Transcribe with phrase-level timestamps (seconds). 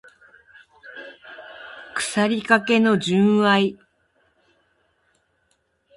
[1.93, 3.77] 腐りかけの純愛